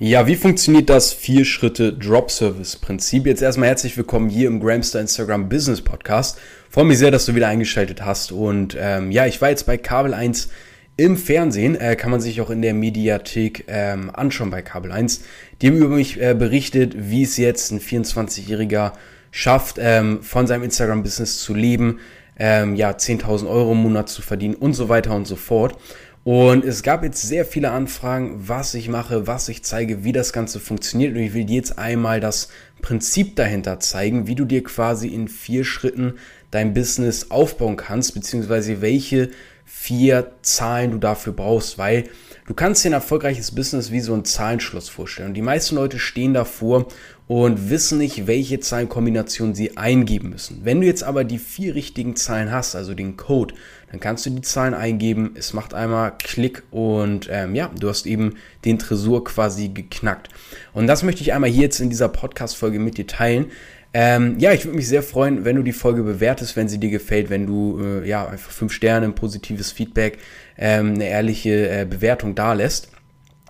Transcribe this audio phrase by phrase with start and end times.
[0.00, 3.26] Ja, wie funktioniert das Vier-Schritte-Drop-Service-Prinzip?
[3.26, 6.38] Jetzt erstmal herzlich willkommen hier im Gramster Instagram Business Podcast.
[6.70, 8.30] Freue mich sehr, dass du wieder eingeschaltet hast.
[8.30, 10.50] Und ähm, ja, ich war jetzt bei Kabel 1
[10.96, 11.74] im Fernsehen.
[11.74, 15.22] Äh, kann man sich auch in der Mediathek ähm, anschauen bei Kabel 1.
[15.60, 18.92] Die haben über mich äh, berichtet, wie es jetzt ein 24-Jähriger
[19.32, 21.98] schafft, ähm, von seinem Instagram-Business zu leben,
[22.38, 25.76] ähm, ja, 10.000 Euro im Monat zu verdienen und so weiter und so fort.
[26.24, 30.32] Und es gab jetzt sehr viele Anfragen, was ich mache, was ich zeige, wie das
[30.32, 31.14] Ganze funktioniert.
[31.14, 32.48] Und ich will dir jetzt einmal das
[32.82, 36.14] Prinzip dahinter zeigen, wie du dir quasi in vier Schritten
[36.50, 39.30] dein Business aufbauen kannst, beziehungsweise welche
[39.70, 42.04] vier Zahlen du dafür brauchst, weil
[42.46, 45.28] du kannst dir ein erfolgreiches Business wie so ein Zahlenschloss vorstellen.
[45.28, 46.88] Und die meisten Leute stehen davor
[47.26, 50.60] und wissen nicht, welche Zahlenkombination sie eingeben müssen.
[50.64, 53.54] Wenn du jetzt aber die vier richtigen Zahlen hast, also den Code,
[53.90, 58.06] dann kannst du die Zahlen eingeben, es macht einmal Klick und ähm, ja, du hast
[58.06, 60.30] eben den Tresor quasi geknackt.
[60.72, 63.50] Und das möchte ich einmal hier jetzt in dieser Podcast-Folge mit dir teilen.
[63.94, 66.90] Ähm, ja, ich würde mich sehr freuen, wenn du die Folge bewertest, wenn sie dir
[66.90, 70.18] gefällt, wenn du äh, ja einfach fünf Sterne, ein positives Feedback,
[70.58, 72.90] ähm, eine ehrliche äh, Bewertung da lässt.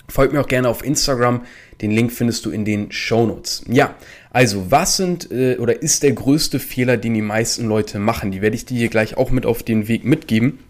[0.09, 1.43] Folgt mir auch gerne auf Instagram.
[1.83, 3.65] Den Link findest du in den Show Notes.
[3.69, 3.95] Ja,
[4.31, 8.31] also was sind äh, oder ist der größte Fehler, den die meisten Leute machen?
[8.31, 10.61] Die werde ich dir hier gleich auch mit auf den Weg mitgeben.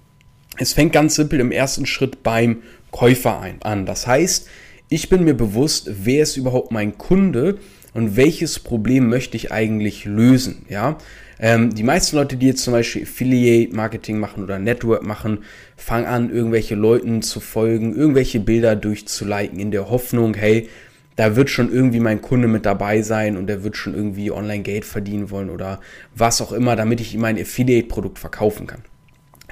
[0.56, 3.86] Es fängt ganz simpel im ersten Schritt beim Käufer ein, an.
[3.86, 4.48] Das heißt,
[4.88, 7.58] ich bin mir bewusst, wer ist überhaupt mein Kunde
[7.98, 10.98] und welches Problem möchte ich eigentlich lösen, ja?
[11.41, 15.38] Ähm, die meisten Leute, die jetzt zum Beispiel Affiliate Marketing machen oder Network machen,
[15.77, 20.69] fangen an, irgendwelche Leuten zu folgen, irgendwelche Bilder durchzuliken in der Hoffnung, hey,
[21.16, 24.62] da wird schon irgendwie mein Kunde mit dabei sein und der wird schon irgendwie online
[24.62, 25.80] Geld verdienen wollen oder
[26.14, 28.84] was auch immer, damit ich ihm mein Affiliate-Produkt verkaufen kann.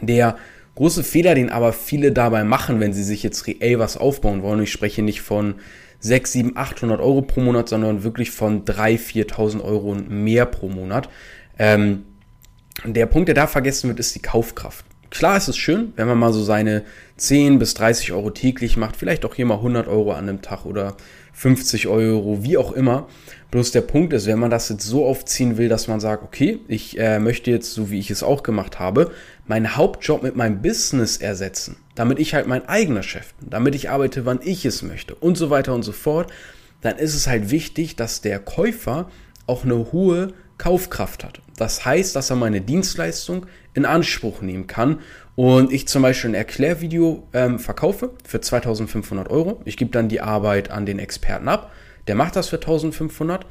[0.01, 0.37] Der
[0.77, 4.63] große Fehler, den aber viele dabei machen, wenn sie sich jetzt reell was aufbauen wollen,
[4.63, 5.57] ich spreche nicht von
[6.01, 10.69] 6, 7, 800 Euro pro Monat, sondern wirklich von 3.000, 4.000 Euro und mehr pro
[10.69, 11.09] Monat.
[11.59, 12.05] Ähm,
[12.85, 14.85] der Punkt, der da vergessen wird, ist die Kaufkraft.
[15.11, 16.85] Klar ist es schön, wenn man mal so seine
[17.17, 20.67] 10 bis 30 Euro täglich macht, vielleicht auch hier mal 100 Euro an einem Tag
[20.67, 20.97] oder
[21.33, 23.07] 50 Euro, wie auch immer.
[23.51, 26.59] Bloß der Punkt ist, wenn man das jetzt so aufziehen will, dass man sagt, okay,
[26.67, 29.11] ich äh, möchte jetzt, so wie ich es auch gemacht habe,
[29.47, 33.91] meinen Hauptjob mit meinem Business ersetzen, damit ich halt mein eigener Chef bin, damit ich
[33.91, 36.33] arbeite, wann ich es möchte und so weiter und so fort,
[36.83, 39.11] dann ist es halt wichtig, dass der Käufer
[39.49, 41.41] auch eine hohe Kaufkraft hat.
[41.57, 45.01] Das heißt, dass er meine Dienstleistung in Anspruch nehmen kann
[45.35, 49.61] und ich zum Beispiel ein Erklärvideo ähm, verkaufe für 2500 Euro.
[49.65, 51.73] Ich gebe dann die Arbeit an den Experten ab.
[52.07, 53.45] Der macht das für 1500.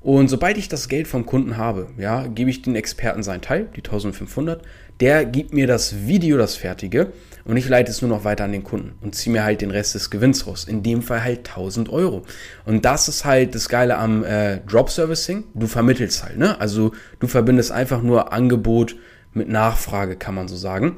[0.00, 3.68] Und sobald ich das Geld vom Kunden habe, ja, gebe ich den Experten seinen Teil,
[3.74, 4.62] die 1500.
[5.00, 7.12] Der gibt mir das Video, das fertige,
[7.44, 9.70] und ich leite es nur noch weiter an den Kunden und ziehe mir halt den
[9.70, 10.64] Rest des Gewinns raus.
[10.64, 12.24] In dem Fall halt 1000 Euro.
[12.64, 15.44] Und das ist halt das Geile am äh, Drop Servicing.
[15.54, 16.60] Du vermittelst halt, ne?
[16.60, 18.96] Also du verbindest einfach nur Angebot
[19.32, 20.96] mit Nachfrage, kann man so sagen.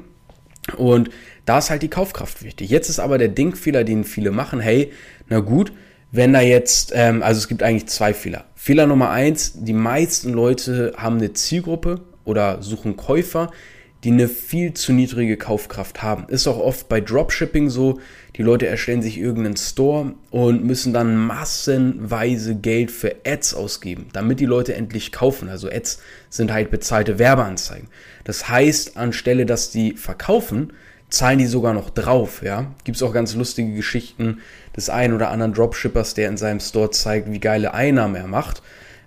[0.77, 1.09] Und
[1.45, 2.69] da ist halt die Kaufkraft wichtig.
[2.69, 4.91] Jetzt ist aber der Denkfehler, den viele machen, hey,
[5.29, 5.71] na gut,
[6.11, 8.45] wenn da jetzt, ähm, also es gibt eigentlich zwei Fehler.
[8.55, 13.49] Fehler Nummer eins, die meisten Leute haben eine Zielgruppe oder suchen Käufer,
[14.03, 16.25] die eine viel zu niedrige Kaufkraft haben.
[16.27, 17.99] Ist auch oft bei Dropshipping so,
[18.35, 24.39] die Leute erstellen sich irgendeinen Store und müssen dann massenweise Geld für Ads ausgeben, damit
[24.39, 25.49] die Leute endlich kaufen.
[25.49, 27.89] Also Ads sind halt bezahlte Werbeanzeigen.
[28.23, 30.73] Das heißt, anstelle dass die verkaufen,
[31.11, 32.67] zahlen die sogar noch drauf, ja.
[32.83, 34.39] Gibt's auch ganz lustige Geschichten
[34.75, 38.63] des einen oder anderen Dropshippers, der in seinem Store zeigt, wie geile Einnahmen er macht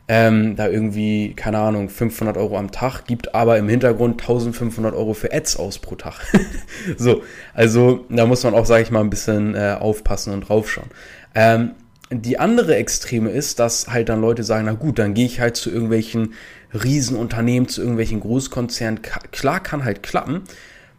[0.07, 5.15] ähm, da irgendwie, keine Ahnung, 500 Euro am Tag, gibt aber im Hintergrund 1500 Euro
[5.15, 6.15] für Ads aus pro Tag.
[6.99, 7.23] so,
[7.55, 10.91] also da muss man auch, sage ich mal, ein bisschen äh, aufpassen und draufschauen.
[11.35, 11.71] Ähm,
[12.11, 15.57] die andere Extreme ist, dass halt dann Leute sagen, na gut, dann gehe ich halt
[15.57, 16.35] zu irgendwelchen
[16.75, 19.01] Riesenunternehmen, zu irgendwelchen Großkonzernen.
[19.33, 20.43] Klar kann halt klappen,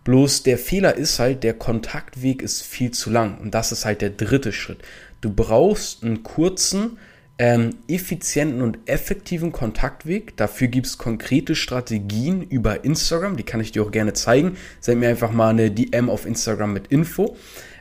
[0.06, 3.40] bloß der Fehler ist halt, der Kontaktweg ist viel zu lang.
[3.40, 4.80] Und das ist halt der dritte Schritt.
[5.20, 6.98] Du brauchst einen kurzen,
[7.38, 10.38] ähm, effizienten und effektiven Kontaktweg.
[10.38, 14.56] Dafür gibt es konkrete Strategien über Instagram, die kann ich dir auch gerne zeigen.
[14.80, 17.36] Send mir einfach mal eine DM auf Instagram mit Info.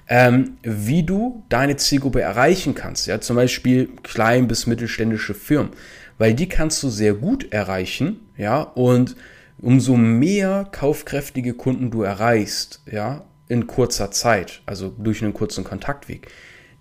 [0.06, 3.06] Ähm, wie du deine Zielgruppe erreichen kannst.
[3.06, 5.72] Ja, zum Beispiel klein bis mittelständische Firmen,
[6.19, 8.20] weil die kannst du sehr gut erreichen.
[8.37, 9.16] Ja, und
[9.58, 16.28] umso mehr kaufkräftige Kunden du erreichst, ja, in kurzer Zeit, also durch einen kurzen Kontaktweg,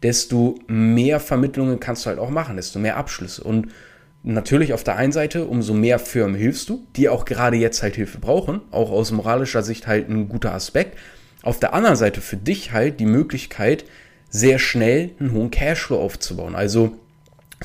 [0.02, 3.44] desto mehr Vermittlungen kannst du halt auch machen, desto mehr Abschlüsse.
[3.44, 3.70] Und
[4.24, 7.96] natürlich auf der einen Seite, umso mehr Firmen hilfst du, die auch gerade jetzt halt
[7.96, 10.98] Hilfe brauchen, auch aus moralischer Sicht halt ein guter Aspekt.
[11.42, 13.86] Auf der anderen Seite für dich halt die Möglichkeit,
[14.30, 16.56] sehr schnell einen hohen Cashflow aufzubauen.
[16.56, 16.98] Also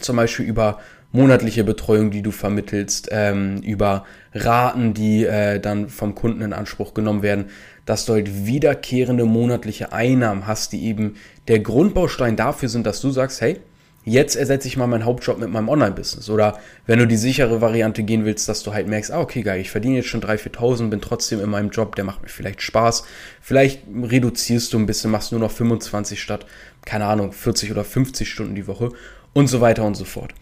[0.01, 0.81] zum Beispiel über
[1.13, 6.95] monatliche Betreuung, die du vermittelst, ähm, über Raten, die äh, dann vom Kunden in Anspruch
[6.95, 7.47] genommen werden,
[7.87, 11.15] dass du halt wiederkehrende monatliche Einnahmen hast, die eben
[11.49, 13.59] der Grundbaustein dafür sind, dass du sagst, hey,
[14.05, 16.29] jetzt ersetze ich mal meinen Hauptjob mit meinem Online-Business.
[16.31, 19.61] Oder wenn du die sichere Variante gehen willst, dass du halt merkst, ah, okay, geil,
[19.61, 22.63] ich verdiene jetzt schon 3.000, 4.000, bin trotzdem in meinem Job, der macht mir vielleicht
[22.63, 23.05] Spaß.
[23.41, 26.47] Vielleicht reduzierst du ein bisschen, machst nur noch 25 statt,
[26.85, 28.91] keine Ahnung, 40 oder 50 Stunden die Woche
[29.33, 30.35] und so weiter und so fort.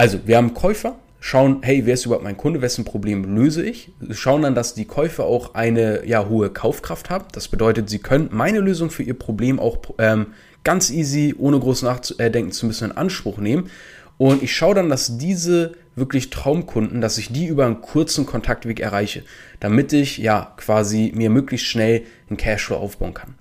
[0.00, 3.92] Also, wir haben Käufer, schauen, hey, wer ist überhaupt mein Kunde, wessen Problem löse ich?
[4.12, 7.26] Schauen dann, dass die Käufer auch eine ja, hohe Kaufkraft haben.
[7.32, 10.28] Das bedeutet, sie können meine Lösung für ihr Problem auch ähm,
[10.64, 13.68] ganz easy, ohne groß nachdenken zu müssen, in Anspruch nehmen.
[14.16, 18.80] Und ich schaue dann, dass diese wirklich Traumkunden, dass ich die über einen kurzen Kontaktweg
[18.80, 19.22] erreiche,
[19.60, 23.34] damit ich ja quasi mir möglichst schnell einen Cashflow aufbauen kann.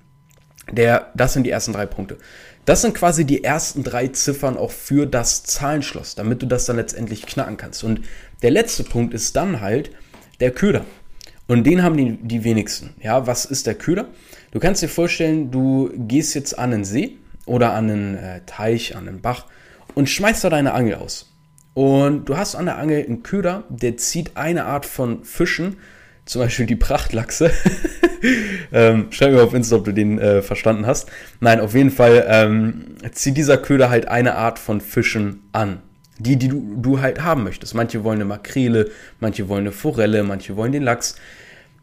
[0.72, 2.18] Der, das sind die ersten drei Punkte.
[2.66, 6.76] Das sind quasi die ersten drei Ziffern auch für das Zahlenschloss, damit du das dann
[6.76, 7.84] letztendlich knacken kannst.
[7.84, 8.02] Und
[8.44, 9.92] der letzte Punkt ist dann halt
[10.40, 10.86] der Köder.
[11.48, 12.94] Und den haben die, die wenigsten.
[13.02, 14.10] Ja, was ist der Köder?
[14.52, 17.18] Du kannst dir vorstellen, du gehst jetzt an einen See
[17.48, 19.46] oder an einen äh, Teich, an einen Bach
[19.96, 21.34] und schmeißt da deine Angel aus.
[21.74, 25.78] Und du hast an der Angel einen Köder, der zieht eine Art von Fischen,
[26.30, 27.52] zum Beispiel die Prachtlachse.
[28.72, 31.10] ähm, schreib mir auf Insta, ob du den äh, verstanden hast.
[31.40, 35.82] Nein, auf jeden Fall ähm, zieht dieser Köder halt eine Art von Fischen an.
[36.20, 37.74] Die, die du, du halt haben möchtest.
[37.74, 41.16] Manche wollen eine Makrele, manche wollen eine Forelle, manche wollen den Lachs.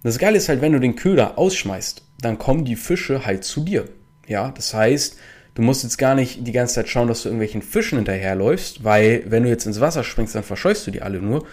[0.05, 3.65] Das Geile ist halt, wenn du den Köder ausschmeißt, dann kommen die Fische halt zu
[3.65, 3.87] dir.
[4.29, 5.19] Ja, das heißt,
[5.55, 9.25] du musst jetzt gar nicht die ganze Zeit schauen, dass du irgendwelchen Fischen hinterherläufst, weil
[9.27, 11.45] wenn du jetzt ins Wasser springst, dann verscheust du die alle nur,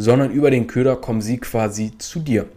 [0.00, 2.48] sondern über den Köder kommen sie quasi zu dir.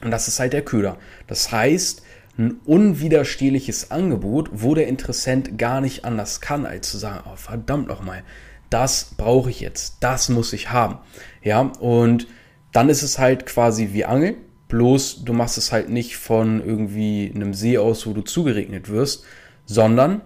[0.00, 0.96] Und das ist halt der Köder.
[1.26, 2.02] Das heißt,
[2.38, 7.88] ein unwiderstehliches Angebot, wo der Interessent gar nicht anders kann, als zu sagen, oh, verdammt
[7.88, 8.22] nochmal,
[8.70, 10.98] das brauche ich jetzt, das muss ich haben.
[11.42, 12.28] Ja, und
[12.70, 14.36] dann ist es halt quasi wie Angeln,
[14.68, 19.24] bloß du machst es halt nicht von irgendwie einem See aus, wo du zugeregnet wirst,
[19.66, 20.20] sondern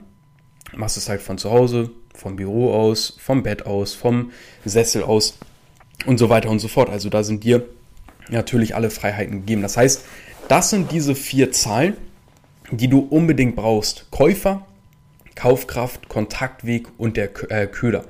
[0.77, 4.33] machst es halt von zu Hause, vom Büro aus, vom Bett aus, vom
[4.67, 5.39] Sessel aus
[6.07, 6.91] und so weiter und so fort.
[6.91, 7.67] Also da sind dir
[8.31, 9.63] natürlich alle Freiheiten gegeben.
[9.63, 10.05] Das heißt,
[10.49, 11.97] das sind diese vier Zahlen,
[12.71, 14.11] die du unbedingt brauchst.
[14.11, 14.67] Käufer,
[15.35, 18.05] Kaufkraft, Kontaktweg und der äh, Köder.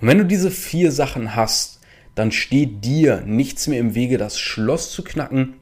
[0.00, 1.80] Und wenn du diese vier Sachen hast,
[2.14, 5.54] dann steht dir nichts mehr im Wege, das Schloss zu knacken.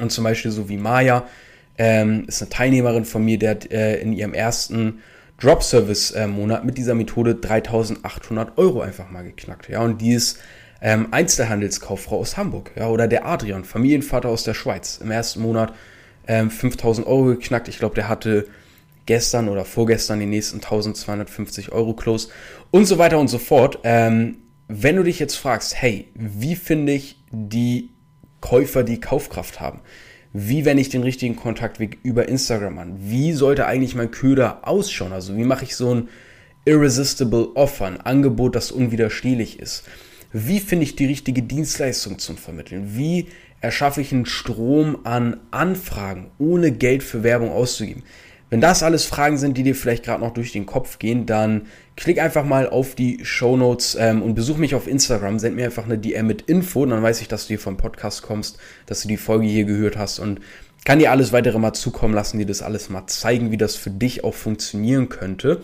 [0.00, 1.26] Und zum Beispiel so wie Maya,
[1.78, 5.00] ähm, ist eine Teilnehmerin von mir, der äh, in ihrem ersten
[5.38, 9.68] Drop-Service-Monat äh, mit dieser Methode 3800 Euro einfach mal geknackt.
[9.68, 10.38] Ja, und die ist
[10.80, 15.72] ähm, Einzelhandelskauffrau aus Hamburg, ja, oder der Adrian, Familienvater aus der Schweiz, im ersten Monat
[16.26, 17.68] ähm, 5000 Euro geknackt.
[17.68, 18.46] Ich glaube, der hatte
[19.06, 22.28] gestern oder vorgestern die nächsten 1250 Euro close
[22.70, 23.78] und so weiter und so fort.
[23.84, 24.38] Ähm,
[24.68, 27.90] wenn du dich jetzt fragst, hey, wie finde ich die
[28.40, 29.80] Käufer, die Kaufkraft haben?
[30.32, 32.96] Wie wenn ich den richtigen Kontaktweg über Instagram an?
[32.98, 35.12] Wie sollte eigentlich mein Köder ausschauen?
[35.12, 36.08] Also wie mache ich so ein
[36.64, 39.84] irresistible Offer, ein Angebot, das unwiderstehlich ist?
[40.38, 42.90] Wie finde ich die richtige Dienstleistung zum Vermitteln?
[42.94, 43.28] Wie
[43.62, 48.02] erschaffe ich einen Strom an Anfragen, ohne Geld für Werbung auszugeben?
[48.50, 51.62] Wenn das alles Fragen sind, die dir vielleicht gerade noch durch den Kopf gehen, dann
[51.96, 55.38] klick einfach mal auf die Show Notes ähm, und besuch mich auf Instagram.
[55.38, 58.20] Send mir einfach eine DM mit Info, dann weiß ich, dass du hier vom Podcast
[58.20, 60.40] kommst, dass du die Folge hier gehört hast und
[60.84, 63.90] kann dir alles weitere mal zukommen lassen, dir das alles mal zeigen, wie das für
[63.90, 65.62] dich auch funktionieren könnte.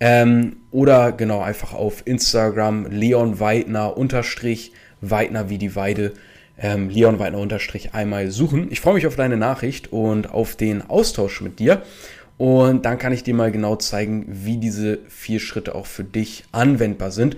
[0.00, 6.12] Ähm, oder genau einfach auf Instagram Leon Weidner unterstrich Weidner wie die Weide.
[6.58, 8.68] Ähm, Leon Weidner unterstrich einmal suchen.
[8.70, 11.82] Ich freue mich auf deine Nachricht und auf den Austausch mit dir.
[12.38, 16.44] Und dann kann ich dir mal genau zeigen, wie diese vier Schritte auch für dich
[16.52, 17.36] anwendbar sind.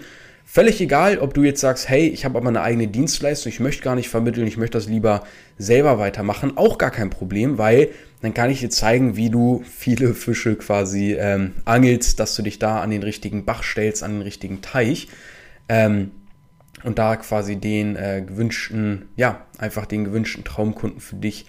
[0.54, 3.82] Völlig egal, ob du jetzt sagst, hey, ich habe aber eine eigene Dienstleistung, ich möchte
[3.82, 5.24] gar nicht vermitteln, ich möchte das lieber
[5.56, 7.88] selber weitermachen, auch gar kein Problem, weil
[8.20, 12.58] dann kann ich dir zeigen, wie du viele Fische quasi ähm, angelst, dass du dich
[12.58, 15.08] da an den richtigen Bach stellst, an den richtigen Teich
[15.70, 16.10] ähm,
[16.84, 21.46] und da quasi den äh, gewünschten, ja, einfach den gewünschten Traumkunden für dich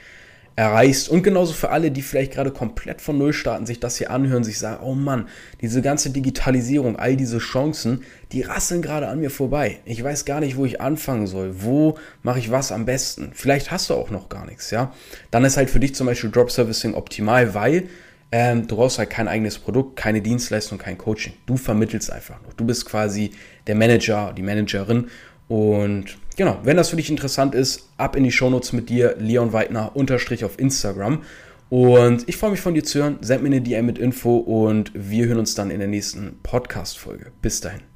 [0.55, 1.10] erreichst.
[1.10, 4.43] Und genauso für alle, die vielleicht gerade komplett von Null starten, sich das hier anhören,
[4.43, 5.27] sich sagen, oh Mann,
[5.62, 9.79] diese ganze Digitalisierung, all diese Chancen, die rasseln gerade an mir vorbei.
[9.86, 11.63] Ich weiß gar nicht, wo ich anfangen soll.
[11.63, 13.31] Wo mache ich was am besten?
[13.33, 14.93] Vielleicht hast du auch noch gar nichts, ja.
[15.31, 17.89] Dann ist halt für dich zum Beispiel Drop Servicing optimal, weil
[18.31, 21.33] ähm, du brauchst halt kein eigenes Produkt, keine Dienstleistung, kein Coaching.
[21.45, 22.53] Du vermittelst einfach noch.
[22.53, 23.31] Du bist quasi
[23.67, 25.07] der Manager, die Managerin
[25.48, 29.53] und genau, wenn das für dich interessant ist, ab in die Shownotes mit dir, Leon
[29.53, 31.23] Weidner unterstrich auf Instagram.
[31.69, 33.17] Und ich freue mich von dir zu hören.
[33.21, 37.31] Send mir eine DM mit Info und wir hören uns dann in der nächsten Podcast-Folge.
[37.41, 37.92] Bis dahin.